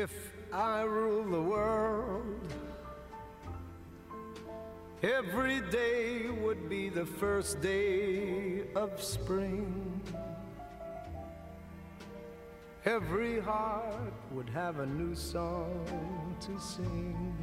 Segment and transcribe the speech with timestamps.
[0.00, 0.12] If
[0.52, 2.52] I rule the world,
[5.02, 10.00] every day would be the first day of spring.
[12.84, 17.34] Every heart would have a new song to sing.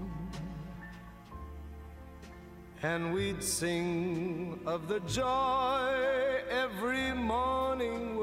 [2.83, 8.14] And we'd sing of the joy every morning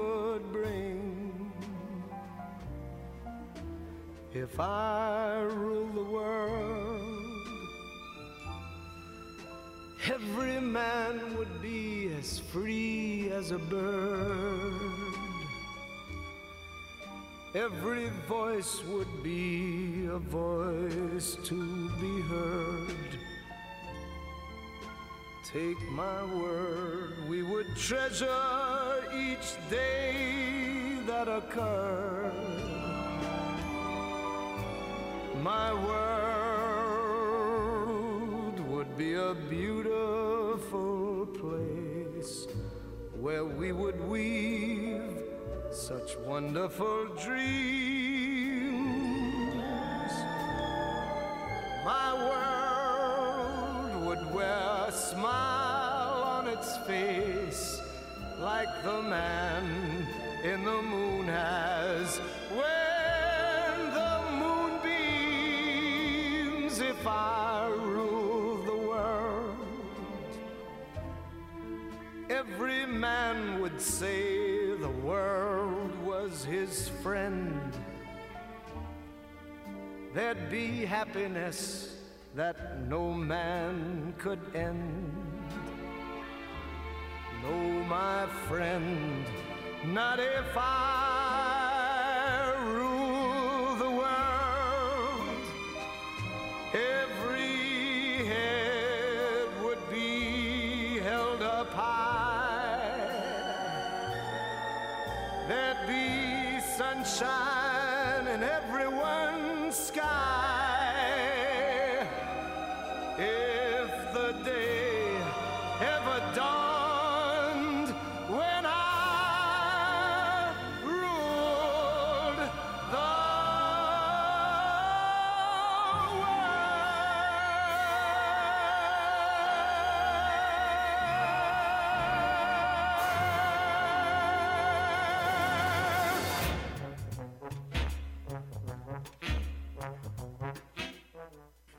[4.34, 7.48] If I rule the world,
[10.10, 14.72] every man would be as free as a bird.
[17.54, 23.18] Every voice would be a voice to be heard.
[25.52, 32.51] Take my word, we would treasure each day that occurred.
[35.42, 37.10] My world
[38.68, 42.46] would be a beautiful place
[43.18, 45.02] where we would weave
[45.72, 47.72] such wonderful dreams.
[51.84, 57.80] My world would wear a smile on its face
[58.38, 60.06] like the man
[60.44, 62.20] in the moon has
[67.02, 69.56] if I rule the world.
[72.30, 77.72] Every man would say the world was his friend.
[80.14, 81.96] There'd be happiness
[82.36, 85.12] that no man could end.
[87.42, 87.56] No,
[87.98, 89.26] my friend,
[89.86, 91.11] not if I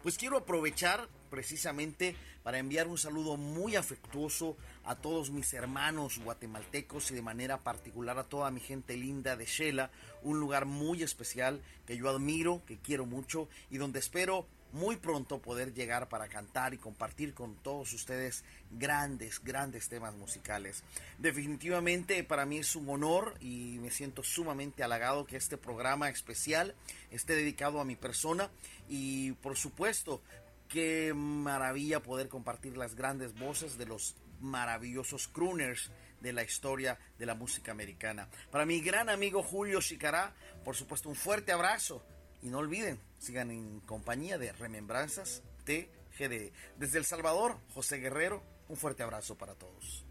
[0.03, 7.09] Pues quiero aprovechar precisamente para enviar un saludo muy afectuoso a todos mis hermanos guatemaltecos
[7.11, 9.91] y de manera particular a toda mi gente linda de Shela,
[10.21, 15.39] un lugar muy especial que yo admiro, que quiero mucho y donde espero muy pronto
[15.39, 20.83] poder llegar para cantar y compartir con todos ustedes grandes, grandes temas musicales.
[21.19, 26.73] Definitivamente para mí es un honor y me siento sumamente halagado que este programa especial
[27.11, 28.49] esté dedicado a mi persona
[28.89, 30.21] y por supuesto
[30.67, 37.27] qué maravilla poder compartir las grandes voces de los maravillosos crooners de la historia de
[37.27, 38.27] la música americana.
[38.49, 42.01] Para mi gran amigo Julio Chicará, por supuesto un fuerte abrazo
[42.41, 46.51] y no olviden, sigan en compañía de Remembranzas TGD.
[46.77, 50.05] Desde El Salvador, José Guerrero, un fuerte abrazo para todos.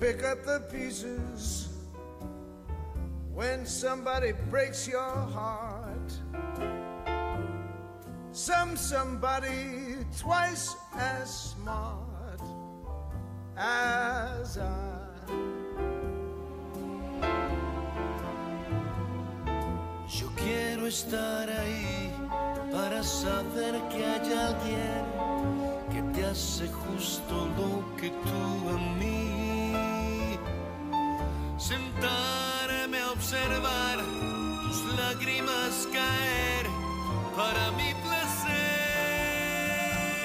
[0.00, 1.73] Pick up the pieces
[3.44, 6.10] when somebody breaks your heart.
[8.32, 12.40] Some somebody twice as smart
[13.56, 14.94] as I.
[20.18, 22.12] Yo quiero estar ahí
[22.72, 25.04] para saber que hay alguien
[25.92, 28.42] que te hace justo lo que tú
[28.74, 29.24] a mí.
[35.24, 36.66] Lágrimas caer
[37.34, 38.50] para mi placer.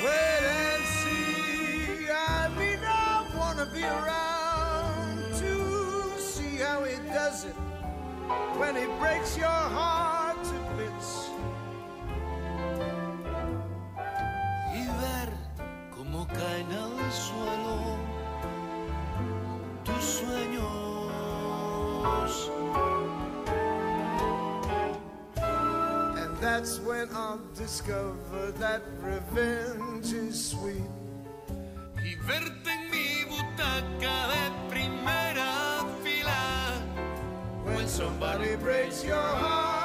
[0.04, 2.10] Wait and see.
[2.12, 7.56] I mean, I wanna be around to see how he does it
[8.58, 11.30] when he breaks your heart to bits.
[14.74, 15.30] y ver
[15.96, 17.98] cómo caen al suelo
[19.84, 21.00] tus sueños.
[26.50, 30.90] That's when I'll discover that revenge is sweet.
[32.04, 36.44] Y verte en mi butaca de primera fila.
[37.66, 39.79] When somebody breaks your heart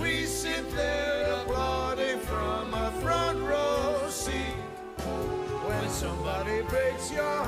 [0.00, 4.56] We sit there applauding from a front row seat.
[5.66, 7.43] When somebody breaks your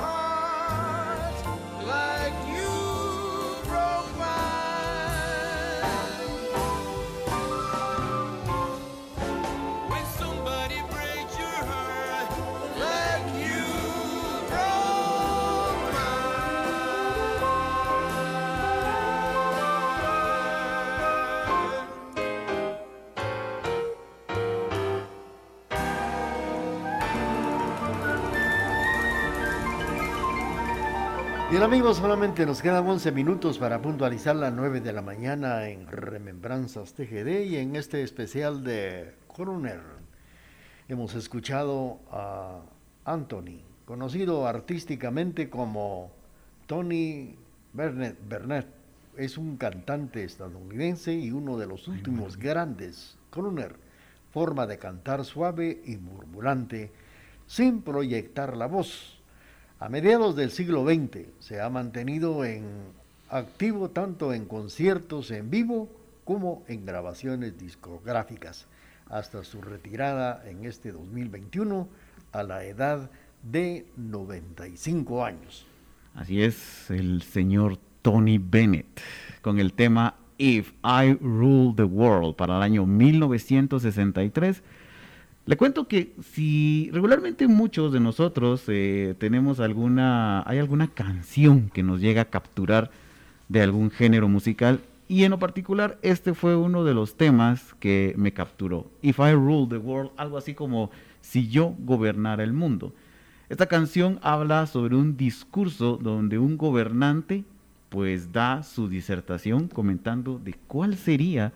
[31.57, 35.87] Bien amigos, solamente nos quedan 11 minutos para puntualizar las 9 de la mañana en
[35.87, 39.81] Remembranzas TGD y en este especial de Coroner.
[40.87, 42.61] Hemos escuchado a
[43.07, 46.11] Anthony, conocido artísticamente como
[46.67, 47.37] Tony
[47.73, 48.19] Burnett.
[48.29, 48.67] Burnett.
[49.17, 53.77] Es un cantante estadounidense y uno de los últimos grandes Coroner.
[54.31, 56.93] Forma de cantar suave y murmurante,
[57.47, 59.16] sin proyectar la voz.
[59.79, 62.65] A mediados del siglo XX se ha mantenido en
[63.29, 65.91] activo tanto en conciertos en vivo
[66.25, 68.67] como en grabaciones discográficas,
[69.11, 71.89] hasta su retirada en este 2021
[72.33, 73.11] a la edad
[73.43, 75.67] de 95 años.
[76.15, 79.03] Así es, el señor Tony Bennett,
[79.43, 84.63] con el tema If I Rule the World para el año 1963.
[85.47, 91.85] Le cuento que si regularmente muchos de nosotros eh, tenemos alguna, hay alguna canción que
[91.85, 92.91] nos llega a capturar
[93.49, 98.13] de algún género musical y en lo particular este fue uno de los temas que
[98.17, 98.91] me capturó.
[99.03, 100.91] If I Rule the World, algo así como
[101.21, 102.93] si yo gobernara el mundo.
[103.49, 107.45] Esta canción habla sobre un discurso donde un gobernante
[107.89, 111.53] pues da su disertación comentando de cuál sería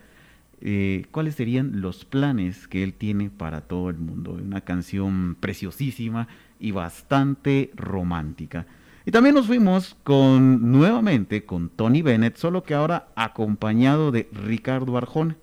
[0.63, 4.33] eh, cuáles serían los planes que él tiene para todo el mundo.
[4.33, 6.29] Una canción preciosísima
[6.59, 8.67] y bastante romántica.
[9.07, 14.97] Y también nos fuimos con nuevamente con Tony Bennett, solo que ahora acompañado de Ricardo
[14.99, 15.37] Arjona,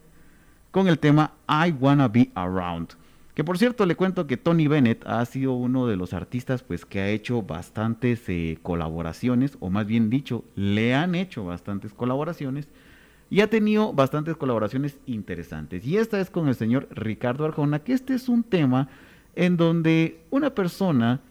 [0.70, 2.90] con el tema I Wanna Be Around.
[3.34, 6.86] Que por cierto le cuento que Tony Bennett ha sido uno de los artistas pues
[6.86, 12.68] que ha hecho bastantes eh, colaboraciones, o más bien dicho, le han hecho bastantes colaboraciones
[13.30, 15.86] y ha tenido bastantes colaboraciones interesantes.
[15.86, 18.90] Y esta es con el señor Ricardo Arjona, que este es un tema
[19.36, 21.22] en donde una persona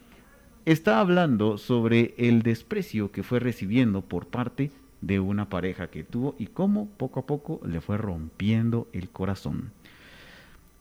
[0.65, 6.35] está hablando sobre el desprecio que fue recibiendo por parte de una pareja que tuvo
[6.37, 9.71] y cómo poco a poco le fue rompiendo el corazón.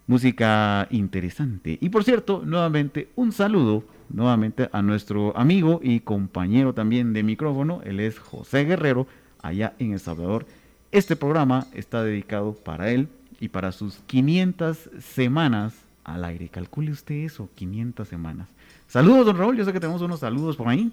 [0.07, 1.79] Música interesante.
[1.81, 7.81] Y por cierto, nuevamente un saludo nuevamente a nuestro amigo y compañero también de micrófono,
[7.85, 9.07] él es José Guerrero,
[9.43, 10.47] allá en El Salvador.
[10.93, 13.09] Este programa está dedicado para él
[13.41, 15.75] y para sus 500 semanas
[16.05, 16.49] al aire.
[16.49, 18.49] Calcule usted eso, 500 semanas.
[18.89, 19.57] Saludos, don Raúl.
[19.57, 20.93] Yo sé que tenemos unos saludos por ahí.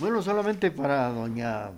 [0.00, 1.70] Bueno, solamente para doña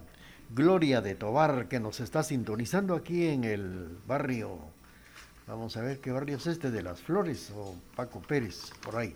[0.55, 4.59] Gloria de Tobar, que nos está sintonizando aquí en el barrio.
[5.47, 9.15] Vamos a ver qué barrio es este de las Flores o Paco Pérez, por ahí.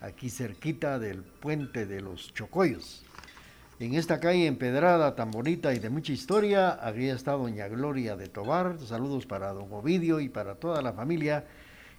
[0.00, 3.04] Aquí cerquita del puente de los Chocoyos.
[3.80, 8.28] En esta calle empedrada tan bonita y de mucha historia, aquí está doña Gloria de
[8.28, 8.78] Tobar.
[8.78, 11.44] Saludos para don Ovidio y para toda la familia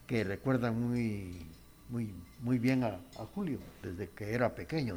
[0.08, 1.34] que recuerdan muy,
[1.90, 2.98] muy, muy bien a,
[3.34, 4.96] Julio desde que era pequeño.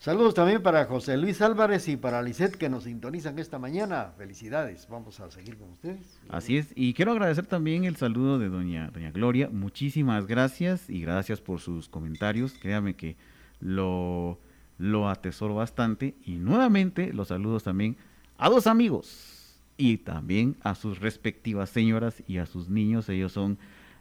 [0.00, 4.12] Saludos también para José Luis Álvarez y para Lisette que nos sintonizan esta mañana.
[4.18, 4.86] Felicidades.
[4.90, 6.20] Vamos a seguir con ustedes.
[6.28, 9.48] Así es, y quiero agradecer también el saludo de doña Gloria.
[9.50, 12.52] Muchísimas gracias y gracias por sus comentarios.
[12.60, 13.16] Créame que
[13.60, 14.38] lo,
[14.78, 16.14] lo atesoro bastante.
[16.24, 17.96] Y nuevamente los saludos también
[18.38, 23.08] a dos amigos y también a sus respectivas señoras y a sus niños.
[23.08, 23.58] Ellos son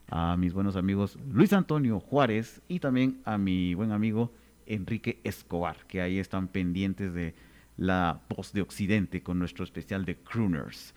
[0.10, 4.32] a mis buenos amigos Luis Antonio Juárez y también a mi buen amigo
[4.66, 7.36] Enrique Escobar, que ahí están pendientes de
[7.78, 10.94] la voz de Occidente con nuestro especial de Crooners.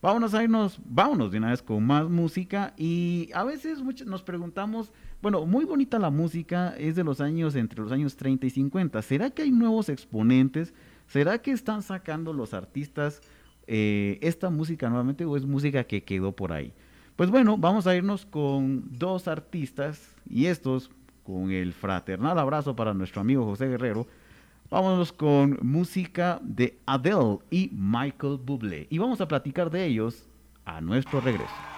[0.00, 4.92] Vámonos a irnos, vámonos de una vez con más música y a veces nos preguntamos,
[5.20, 9.02] bueno, muy bonita la música, es de los años, entre los años 30 y 50,
[9.02, 10.72] ¿será que hay nuevos exponentes?
[11.08, 13.20] ¿Será que están sacando los artistas
[13.66, 16.72] eh, esta música nuevamente o es música que quedó por ahí?
[17.16, 20.92] Pues bueno, vamos a irnos con dos artistas y estos,
[21.24, 24.06] con el fraternal abrazo para nuestro amigo José Guerrero,
[24.70, 28.86] Vámonos con música de Adele y Michael Bublé.
[28.90, 30.28] Y vamos a platicar de ellos
[30.66, 31.77] a nuestro regreso.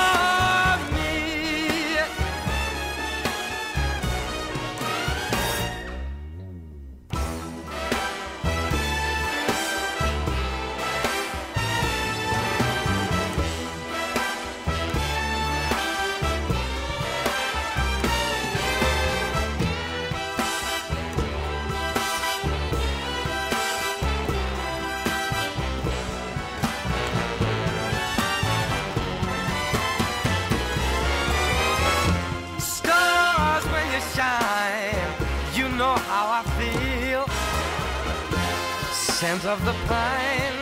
[39.41, 40.59] Scent of the pine,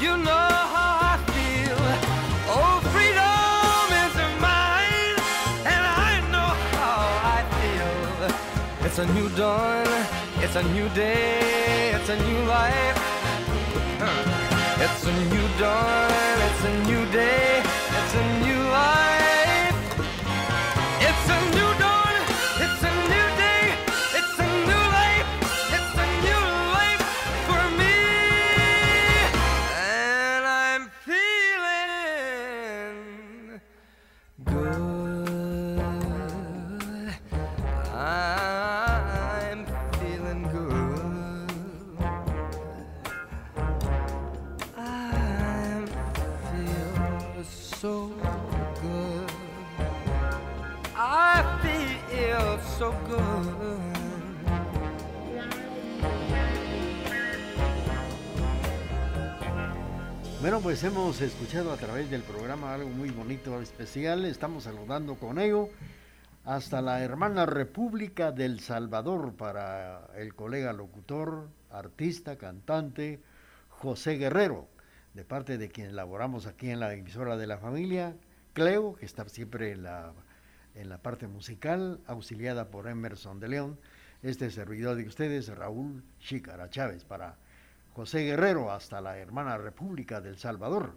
[0.00, 1.78] you know how I feel.
[2.48, 5.18] Oh, freedom is mine,
[5.72, 7.02] and I know how
[7.36, 8.86] I feel.
[8.86, 9.86] It's a new dawn,
[10.38, 12.98] it's a new day, it's a new life.
[14.84, 16.99] It's a new dawn, it's a new
[60.50, 64.24] Bueno, pues hemos escuchado a través del programa algo muy bonito, especial.
[64.24, 65.68] Estamos saludando con ello
[66.44, 73.20] hasta la hermana República del Salvador para el colega locutor, artista, cantante
[73.68, 74.66] José Guerrero,
[75.14, 78.16] de parte de quien laboramos aquí en la emisora de la familia,
[78.52, 80.12] Cleo, que está siempre en la,
[80.74, 83.78] en la parte musical, auxiliada por Emerson de León.
[84.24, 87.36] Este servidor de ustedes, Raúl Chícara Chávez, para
[87.94, 90.94] José Guerrero hasta la hermana República del Salvador.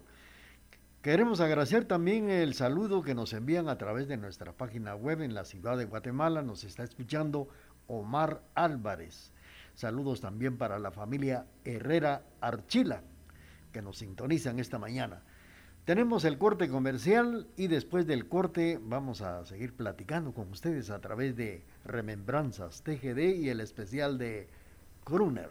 [1.02, 5.34] Queremos agradecer también el saludo que nos envían a través de nuestra página web en
[5.34, 6.40] la ciudad de Guatemala.
[6.42, 7.48] Nos está escuchando
[7.88, 9.32] Omar Álvarez.
[9.74, 13.02] Saludos también para la familia Herrera Archila,
[13.72, 15.22] que nos sintonizan esta mañana.
[15.84, 21.00] Tenemos el corte comercial y después del corte vamos a seguir platicando con ustedes a
[21.00, 24.48] través de Remembranzas TGD y el especial de
[25.04, 25.50] Kruner.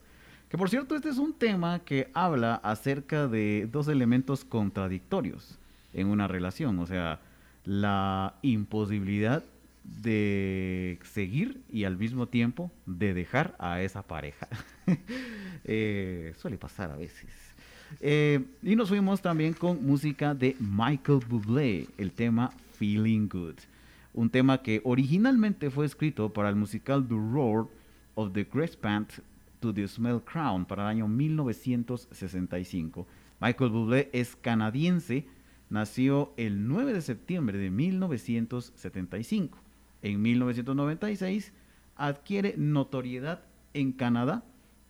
[0.50, 5.60] Que por cierto, este es un tema que habla acerca de dos elementos contradictorios
[5.94, 7.20] en una relación, o sea,
[7.66, 9.44] la imposibilidad
[9.84, 14.48] de seguir y al mismo tiempo de dejar a esa pareja.
[15.66, 17.30] Eh, suele pasar a veces.
[18.00, 23.56] Eh, y nos fuimos también con música de Michael Bublé, el tema Feeling Good.
[24.14, 27.68] Un tema que originalmente fue escrito para el musical The Roar
[28.16, 29.12] of the Grace Pant
[29.60, 33.08] to the Smell Crown para el año 1965.
[33.40, 35.26] Michael Bublé es canadiense,
[35.70, 39.58] nació el 9 de septiembre de 1975.
[40.02, 41.54] En 1996
[41.96, 43.44] adquiere notoriedad
[43.74, 44.44] en Canadá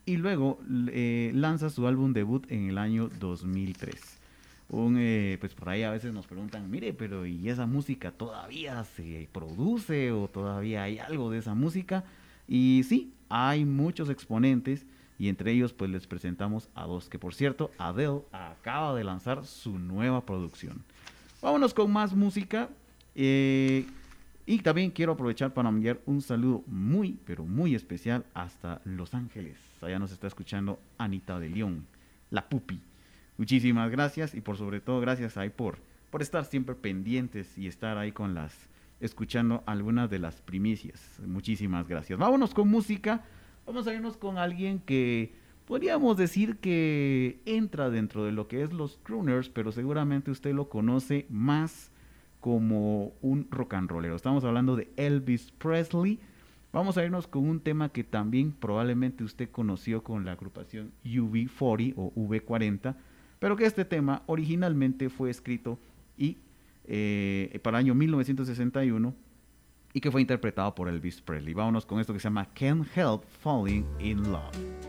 [0.06, 0.60] y luego
[0.92, 4.20] eh, lanza su álbum debut en el año 2003
[4.70, 8.84] un, eh, pues por ahí a veces nos preguntan, mire, pero ¿y esa música todavía
[8.84, 12.04] se produce o todavía hay algo de esa música?
[12.48, 14.86] Y sí, hay muchos exponentes
[15.18, 19.46] y entre ellos pues les presentamos a dos, que por cierto, Adele acaba de lanzar
[19.46, 20.84] su nueva producción.
[21.42, 22.70] Vámonos con más música.
[23.16, 23.86] eh,
[24.50, 29.58] y también quiero aprovechar para enviar un saludo muy, pero muy especial hasta Los Ángeles.
[29.80, 31.86] Allá nos está escuchando Anita de León,
[32.32, 32.82] la pupi.
[33.38, 35.78] Muchísimas gracias y por sobre todo gracias ahí por,
[36.10, 38.56] por estar siempre pendientes y estar ahí con las,
[39.00, 41.20] escuchando algunas de las primicias.
[41.26, 42.18] Muchísimas gracias.
[42.20, 43.24] Vámonos con música.
[43.66, 45.34] Vamos a irnos con alguien que
[45.66, 50.70] podríamos decir que entra dentro de lo que es los crooners, pero seguramente usted lo
[50.70, 51.92] conoce más
[52.40, 54.16] como un rock and rollero.
[54.16, 56.20] Estamos hablando de Elvis Presley.
[56.72, 61.94] Vamos a irnos con un tema que también probablemente usted conoció con la agrupación UB40
[61.96, 62.96] o V40
[63.40, 65.80] pero que este tema originalmente fue escrito
[66.18, 66.38] y
[66.90, 69.14] eh, para el año 1961
[69.94, 71.54] y que fue interpretado por Elvis Presley.
[71.54, 74.89] Vámonos con esto que se llama Can't Help Falling in Love.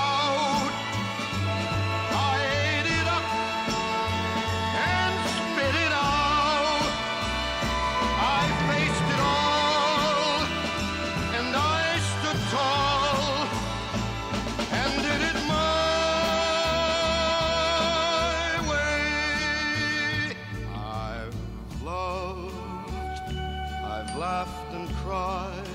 [24.17, 25.67] laughed and cried,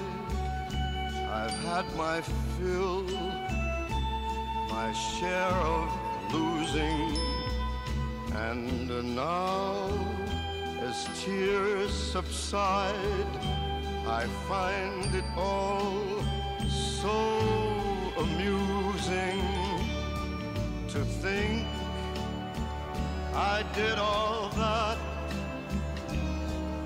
[1.31, 2.21] I've had my
[2.59, 3.03] fill,
[4.69, 5.89] my share of
[6.33, 7.17] losing,
[8.35, 9.89] and now
[10.81, 13.33] as tears subside,
[14.07, 16.03] I find it all
[16.69, 17.19] so
[18.19, 19.43] amusing
[20.89, 21.67] to think
[23.35, 25.16] I did all that.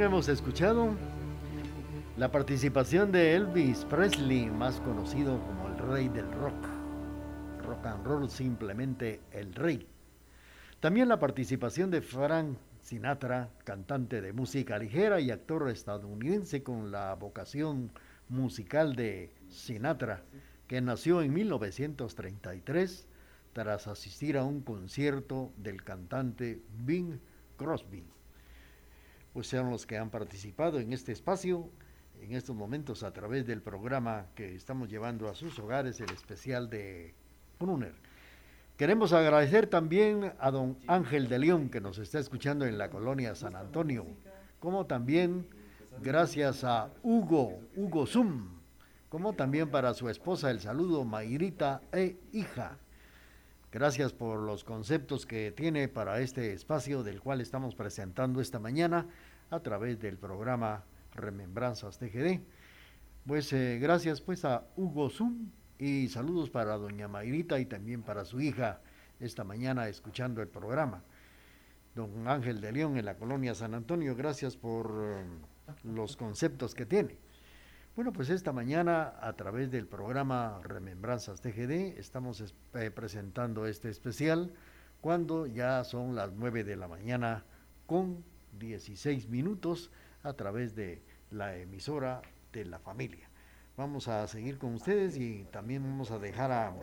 [0.00, 0.94] Hemos escuchado
[2.16, 6.68] la participación de Elvis Presley, más conocido como el rey del rock.
[7.66, 9.88] Rock and roll simplemente el rey.
[10.78, 17.14] También la participación de Frank Sinatra, cantante de música ligera y actor estadounidense con la
[17.16, 17.90] vocación
[18.28, 20.22] musical de Sinatra,
[20.68, 23.08] que nació en 1933
[23.52, 27.18] tras asistir a un concierto del cantante Bing
[27.56, 28.04] Crosby.
[29.38, 31.70] Pues sean los que han participado en este espacio
[32.20, 36.68] en estos momentos a través del programa que estamos llevando a sus hogares, el especial
[36.68, 37.14] de
[37.60, 37.94] Brunner.
[38.76, 43.36] Queremos agradecer también a don Ángel de León que nos está escuchando en la colonia
[43.36, 44.06] San Antonio,
[44.58, 45.46] como también
[46.02, 48.58] gracias a Hugo, Hugo Zum,
[49.08, 52.76] como también para su esposa el saludo Mayrita e hija.
[53.70, 59.06] Gracias por los conceptos que tiene para este espacio del cual estamos presentando esta mañana
[59.50, 60.84] a través del programa
[61.14, 62.40] Remembranzas TGD.
[63.26, 68.24] Pues eh, gracias pues a Hugo Zum y saludos para doña Mayrita y también para
[68.24, 68.80] su hija
[69.20, 71.02] esta mañana escuchando el programa.
[71.94, 75.24] Don Ángel de León en la colonia San Antonio, gracias por eh,
[75.84, 77.16] los conceptos que tiene.
[77.96, 84.52] Bueno, pues esta mañana a través del programa Remembranzas TGD estamos eh, presentando este especial
[85.00, 87.44] cuando ya son las 9 de la mañana
[87.86, 88.22] con
[88.58, 89.90] 16 minutos
[90.22, 93.28] a través de la emisora de la familia.
[93.76, 96.74] Vamos a seguir con ustedes y también vamos a dejar a,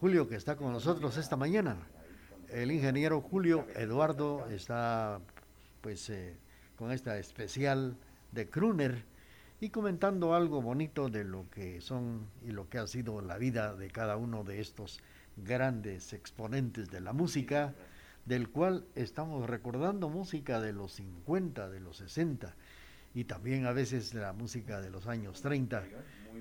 [0.00, 1.76] Julio que está con nosotros esta mañana.
[2.48, 5.20] El ingeniero Julio Eduardo está
[5.80, 6.36] pues eh,
[6.76, 7.96] con esta especial
[8.32, 9.04] de Kruner
[9.60, 13.74] y comentando algo bonito de lo que son y lo que ha sido la vida
[13.74, 15.00] de cada uno de estos
[15.36, 17.74] grandes exponentes de la música
[18.26, 22.54] del cual estamos recordando música de los 50, de los 60
[23.14, 25.84] y también a veces la música de los años 30,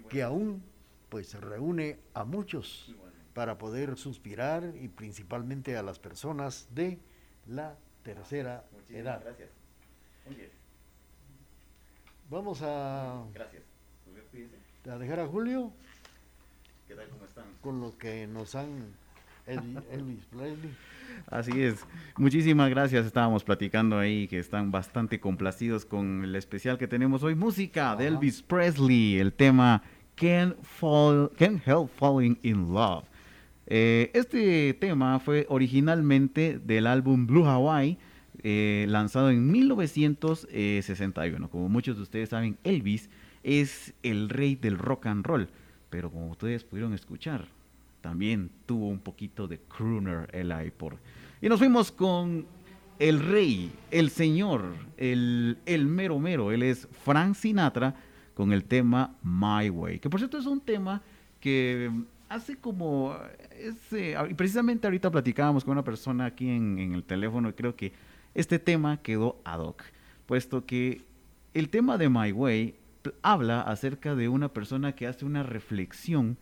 [0.10, 0.64] que aún
[1.10, 2.94] pues reúne a muchos
[3.34, 7.00] para poder suspirar y principalmente a las personas de
[7.48, 9.22] la tercera edad.
[9.24, 9.50] Gracias.
[12.30, 13.64] Vamos a, Gracias.
[14.90, 15.72] a dejar a Julio
[16.88, 17.08] ¿Qué tal?
[17.10, 17.46] ¿Cómo están?
[17.62, 18.96] con lo que nos han
[19.48, 20.72] Elvis Presley.
[21.28, 21.86] Así es.
[22.18, 23.06] Muchísimas gracias.
[23.06, 27.36] Estábamos platicando ahí que están bastante complacidos con el especial que tenemos hoy.
[27.36, 28.08] Música de.
[28.08, 29.18] Elvis Presley.
[29.18, 29.84] El tema
[30.16, 33.06] Can't, Fall, Can't Help Falling in Love.
[33.68, 37.98] Eh, este tema fue originalmente del álbum Blue Hawaii,
[38.44, 41.50] eh, lanzado en 1961.
[41.50, 43.10] Como muchos de ustedes saben, Elvis
[43.44, 45.50] es el rey del rock and roll.
[45.90, 47.48] Pero como ustedes pudieron escuchar,
[48.06, 51.00] también tuvo un poquito de crooner el por.
[51.42, 52.46] Y nos fuimos con
[53.00, 56.52] el rey, el señor, el, el mero mero.
[56.52, 57.96] Él es Frank Sinatra
[58.36, 59.98] con el tema My Way.
[59.98, 61.02] Que por cierto es un tema
[61.40, 61.90] que
[62.30, 63.18] hace como.
[63.50, 67.76] es, eh, precisamente ahorita platicábamos con una persona aquí en, en el teléfono y creo
[67.76, 67.92] que
[68.36, 69.82] este tema quedó ad hoc.
[70.28, 71.02] Puesto que
[71.56, 72.76] el tema de My Way
[73.24, 76.38] habla acerca de una persona que hace una reflexión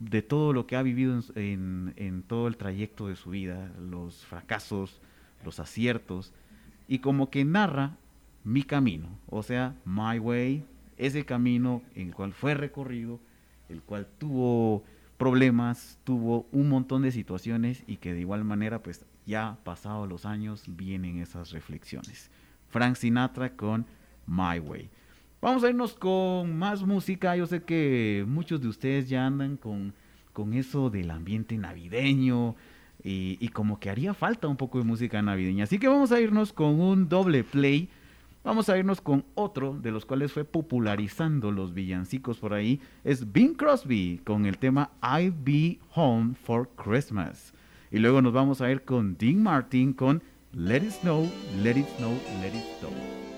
[0.00, 5.00] de todo lo que ha vivido en, todo el trayecto de su vida, los fracasos,
[5.44, 6.32] los aciertos,
[6.88, 7.96] y como que narra
[8.42, 10.64] mi camino, o sea, my way,
[10.96, 13.20] ese camino en el cual fue recorrido,
[13.68, 14.82] el cual tuvo
[15.18, 20.24] problemas, tuvo un montón de situaciones y que de igual manera, pues ya pasados los
[20.24, 22.30] años, vienen esas reflexiones.
[22.68, 23.84] Frank Sinatra con
[24.26, 24.88] My Way.
[25.42, 27.34] Vamos a irnos con más música.
[27.34, 29.94] Yo sé que muchos de ustedes ya andan con,
[30.34, 32.56] con eso del ambiente navideño
[33.02, 35.64] y, y como que haría falta un poco de música navideña.
[35.64, 37.88] Así que vamos a irnos con un doble play.
[38.44, 42.80] Vamos a irnos con otro de los cuales fue popularizando los villancicos por ahí.
[43.02, 47.54] Es Bing Crosby con el tema I'll Be Home for Christmas.
[47.90, 50.22] Y luego nos vamos a ir con Dean Martin con
[50.52, 51.30] Let It Snow,
[51.62, 52.12] Let It Snow,
[52.42, 53.29] Let It Snow.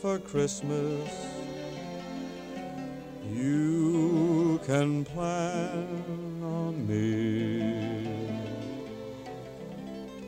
[0.00, 1.10] For Christmas.
[3.32, 8.06] You can plan on me.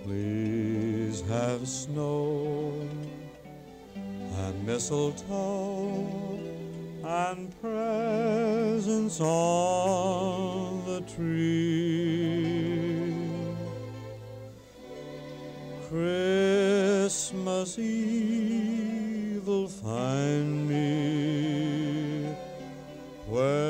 [0.03, 2.89] Please have snow
[3.95, 6.41] and mistletoe
[7.05, 12.41] and presents on the tree.
[15.89, 18.60] Christmas Eve
[19.83, 22.37] find me
[23.27, 23.70] where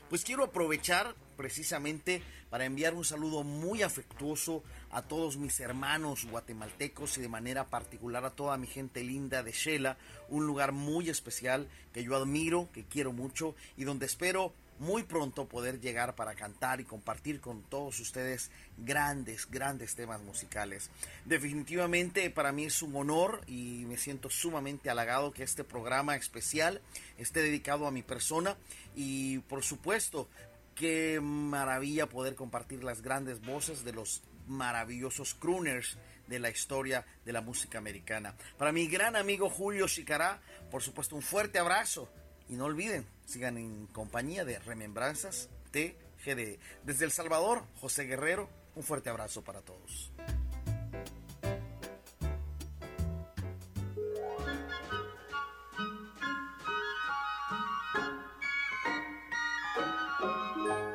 [0.09, 7.17] Pues quiero aprovechar precisamente para enviar un saludo muy afectuoso a todos mis hermanos guatemaltecos
[7.17, 9.97] y de manera particular a toda mi gente linda de Shela,
[10.29, 15.47] un lugar muy especial que yo admiro, que quiero mucho y donde espero muy pronto
[15.47, 20.89] poder llegar para cantar y compartir con todos ustedes grandes, grandes temas musicales.
[21.25, 26.81] Definitivamente para mí es un honor y me siento sumamente halagado que este programa especial
[27.17, 28.57] esté dedicado a mi persona
[28.95, 30.27] y por supuesto
[30.75, 35.97] qué maravilla poder compartir las grandes voces de los maravillosos crooners
[36.27, 38.35] de la historia de la música americana.
[38.57, 42.09] Para mi gran amigo Julio Chicará, por supuesto un fuerte abrazo
[42.49, 46.59] y no olviden, sigan en compañía de Remembranzas TGD.
[46.83, 50.11] Desde El Salvador, José Guerrero, un fuerte abrazo para todos.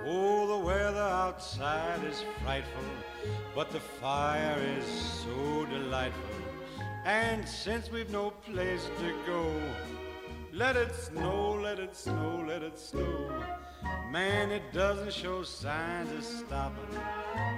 [0.05, 2.83] Oh, the weather outside is frightful,
[3.55, 4.85] but the fire is
[5.25, 6.23] so delightful.
[7.05, 9.53] And since we've no place to go,
[10.53, 13.43] let it snow, let it snow, let it snow.
[14.11, 16.99] Man, it doesn't show signs of stopping.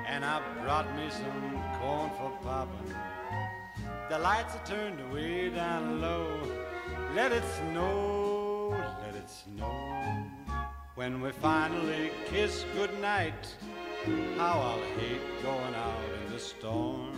[0.07, 2.95] And I brought me some corn for popping.
[4.09, 6.41] The lights are turned way down low.
[7.15, 10.25] Let it snow, let it snow.
[10.95, 13.57] When we finally kiss goodnight,
[14.37, 17.11] how I'll hate going out in the storm.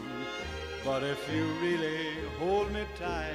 [0.85, 2.07] But if you really
[2.39, 3.35] hold me tight,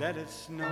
[0.00, 0.64] let it snow.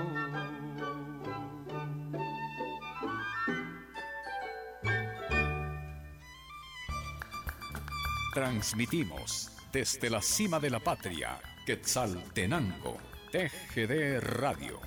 [8.32, 12.96] Transmitimos desde la cima de la patria, Quetzaltenango,
[13.30, 14.80] TGD Radio.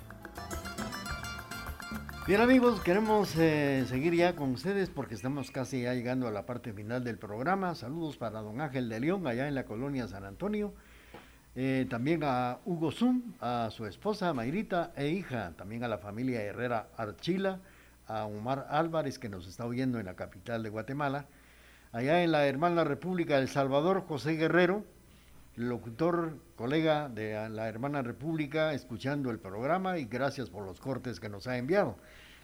[2.26, 6.48] Bien amigos, queremos eh, seguir ya con ustedes porque estamos casi ya llegando a la
[6.48, 7.76] parte final del programa.
[7.76, 10.74] Saludos para don Ángel de León, allá en la colonia San Antonio.
[11.54, 16.42] Eh, también a Hugo Zum, a su esposa Mayrita e hija, también a la familia
[16.42, 17.60] Herrera Archila,
[18.08, 21.26] a Omar Álvarez que nos está oyendo en la capital de Guatemala,
[21.92, 24.86] allá en la hermana República de El Salvador, José Guerrero,
[25.58, 31.28] locutor, colega de la hermana República, escuchando el programa y gracias por los cortes que
[31.28, 31.98] nos ha enviado.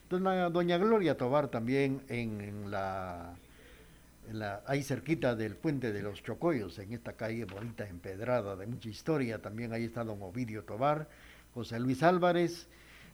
[0.09, 3.35] Doña, doña Gloria Tobar también en la,
[4.65, 9.41] ahí cerquita del puente de los Chocoyos, en esta calle bonita, empedrada, de mucha historia.
[9.41, 11.07] También ahí está don Ovidio Tobar,
[11.53, 12.67] José Luis Álvarez,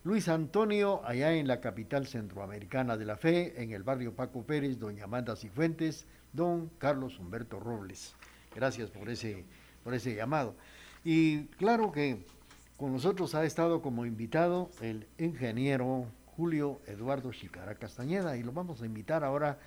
[0.03, 4.79] Luis Antonio, allá en la capital centroamericana de la fe, en el barrio Paco Pérez,
[4.79, 8.15] doña Amanda Cifuentes, don Carlos Humberto Robles.
[8.55, 9.45] Gracias por ese,
[9.83, 10.55] por ese llamado.
[11.05, 12.25] Y claro que
[12.77, 18.81] con nosotros ha estado como invitado el ingeniero Julio Eduardo Chicara Castañeda y lo vamos
[18.81, 19.59] a invitar ahora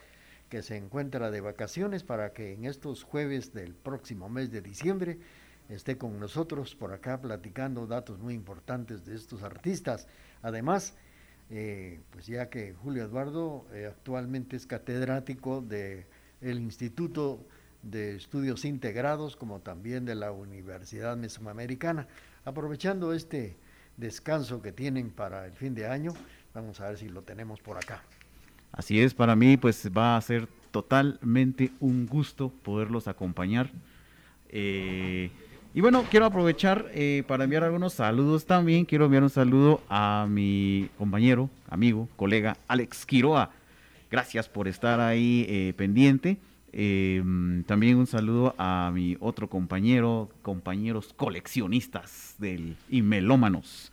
[0.48, 5.18] que se encuentra de vacaciones para que en estos jueves del próximo mes de diciembre
[5.68, 10.06] esté con nosotros por acá platicando datos muy importantes de estos artistas.
[10.42, 10.94] Además,
[11.50, 16.06] eh, pues ya que Julio Eduardo eh, actualmente es catedrático de
[16.40, 17.44] el Instituto
[17.82, 22.08] de Estudios Integrados, como también de la Universidad Mesoamericana.
[22.44, 23.56] Aprovechando este
[23.96, 26.12] descanso que tienen para el fin de año,
[26.52, 28.02] vamos a ver si lo tenemos por acá.
[28.72, 33.70] Así es, para mí pues va a ser totalmente un gusto poderlos acompañar.
[34.48, 35.30] Eh,
[35.76, 38.86] y bueno, quiero aprovechar eh, para enviar algunos saludos también.
[38.86, 43.50] Quiero enviar un saludo a mi compañero, amigo, colega Alex Quiroa.
[44.10, 46.38] Gracias por estar ahí eh, pendiente.
[46.72, 47.22] Eh,
[47.66, 53.92] también un saludo a mi otro compañero, compañeros coleccionistas del y melómanos,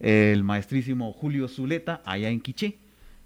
[0.00, 2.81] el maestrísimo Julio Zuleta, allá en Quiché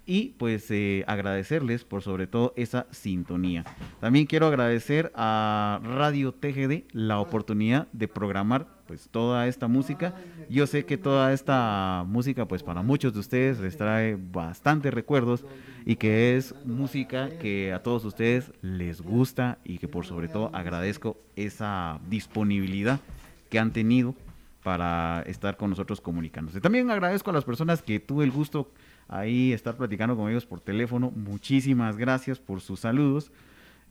[0.07, 3.65] y pues eh, agradecerles por sobre todo esa sintonía.
[3.99, 10.15] También quiero agradecer a Radio TGD la oportunidad de programar pues toda esta música.
[10.49, 15.43] Yo sé que toda esta música pues para muchos de ustedes les trae bastantes recuerdos
[15.85, 20.49] y que es música que a todos ustedes les gusta y que por sobre todo
[20.53, 23.01] agradezco esa disponibilidad
[23.49, 24.15] que han tenido
[24.63, 26.61] para estar con nosotros comunicándose.
[26.61, 28.71] También agradezco a las personas que tuve el gusto
[29.07, 31.11] ahí estar platicando con ellos por teléfono.
[31.15, 33.31] Muchísimas gracias por sus saludos.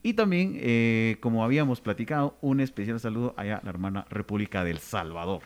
[0.03, 4.79] Y también, eh, como habíamos platicado, un especial saludo allá a la hermana República del
[4.79, 5.43] Salvador.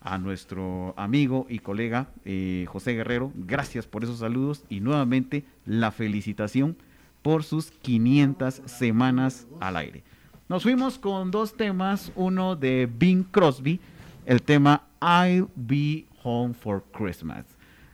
[0.00, 5.92] A nuestro amigo y colega eh, José Guerrero, gracias por esos saludos y nuevamente la
[5.92, 6.76] felicitación
[7.22, 10.02] por sus 500 semanas al aire.
[10.48, 13.78] Nos fuimos con dos temas, uno de Bing Crosby,
[14.26, 17.51] el tema I'll Be Home for Christmas.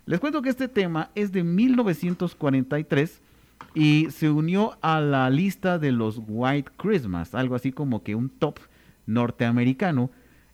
[0.08, 3.20] Les cuento que este tema es de 1943
[3.74, 8.30] y se unió a la lista de los White Christmas, algo así como que un
[8.30, 8.58] top
[9.04, 10.10] norteamericano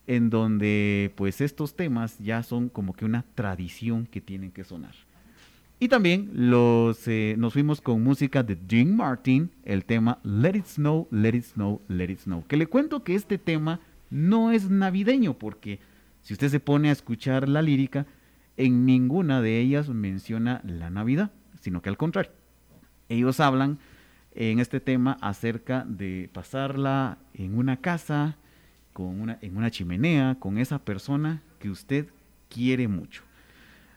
[0.09, 4.97] en donde pues estos temas ya son como que una tradición que tienen que sonar.
[5.79, 10.67] Y también los, eh, nos fuimos con música de Dean Martin, el tema Let It
[10.67, 12.45] Snow, Let It Snow, Let It Snow.
[12.49, 13.79] Que le cuento que este tema
[14.11, 15.79] no es navideño porque
[16.23, 18.05] si usted se pone a escuchar la lírica,
[18.57, 21.31] en ninguna de ellas menciona la Navidad,
[21.61, 22.33] sino que al contrario.
[23.09, 23.79] Ellos hablan
[24.33, 28.37] en este tema acerca de pasarla en una casa,
[28.93, 32.09] con una, en una chimenea, con esa persona que usted
[32.49, 33.23] quiere mucho.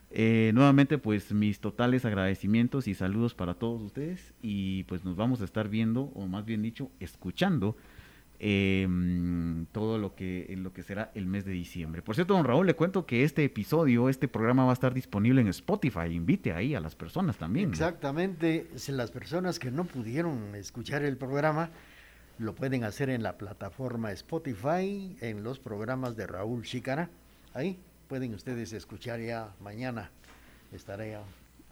[0.10, 5.42] Eh, nuevamente, pues mis totales agradecimientos y saludos para todos ustedes y pues nos vamos
[5.42, 7.76] a estar viendo, o más bien dicho, escuchando
[8.40, 8.88] eh,
[9.72, 12.02] todo lo que, lo que será el mes de diciembre.
[12.02, 15.42] Por cierto, don Raúl, le cuento que este episodio, este programa va a estar disponible
[15.42, 16.12] en Spotify.
[16.12, 17.70] Invite ahí a las personas también.
[17.70, 21.70] Exactamente, si las personas que no pudieron escuchar el programa
[22.40, 27.10] lo pueden hacer en la plataforma Spotify, en los programas de Raúl Chicara.
[27.54, 30.12] Ahí pueden ustedes escuchar ya mañana.
[30.72, 31.18] Estaré.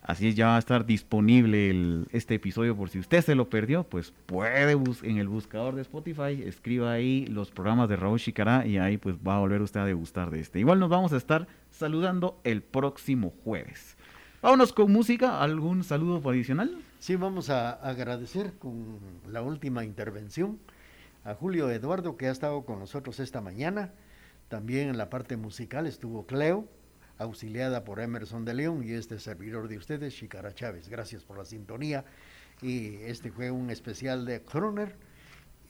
[0.07, 4.13] Así ya va a estar disponible este episodio por si usted se lo perdió, pues
[4.27, 8.97] puede en el buscador de Spotify, escriba ahí los programas de Raúl Chicará y ahí
[8.97, 10.59] pues va a volver usted a degustar de este.
[10.59, 13.97] Igual nos vamos a estar saludando el próximo jueves.
[14.43, 16.77] Vámonos con música, ¿algún saludo adicional?
[16.99, 20.59] Sí, vamos a agradecer con la última intervención
[21.23, 23.91] a Julio Eduardo que ha estado con nosotros esta mañana.
[24.49, 26.67] También en la parte musical estuvo Cleo,
[27.17, 30.89] auxiliada por Emerson de León y este servidor de ustedes, Chicara Chávez.
[30.89, 32.05] Gracias por la sintonía.
[32.61, 34.95] Y este fue un especial de Croner.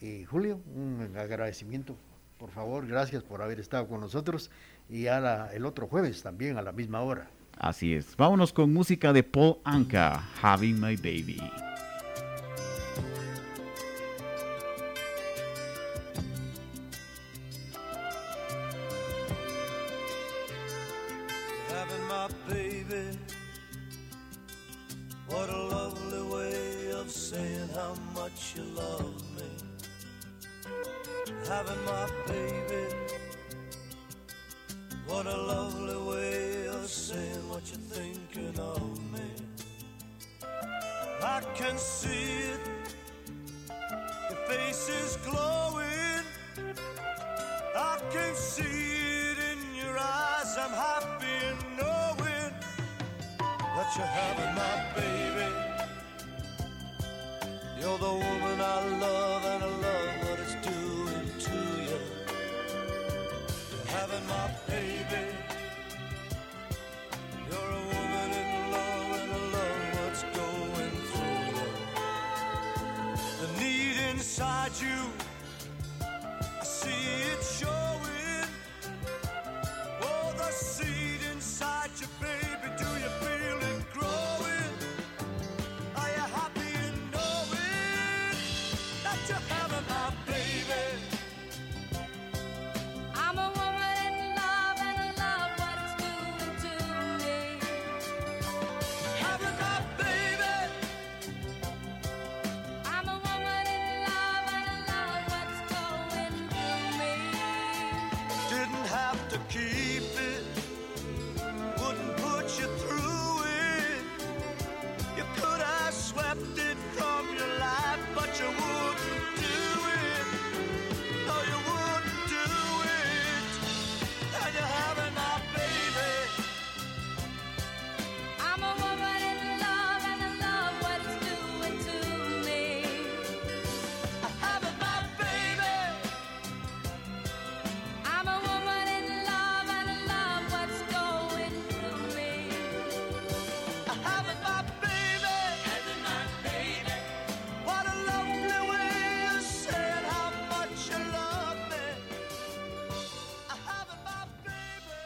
[0.02, 1.98] Y Julio, un agradecimiento.
[2.38, 4.52] Por favor, gracias por haber estado con nosotros.
[4.90, 7.30] Y a la- el otro jueves también a la misma hora.
[7.58, 11.38] Así es, vámonos con música de Paul Anka, Having My Baby.
[74.82, 75.25] You,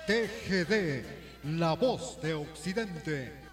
[0.10, 1.04] TGD,
[1.60, 3.49] la voz de Occidente.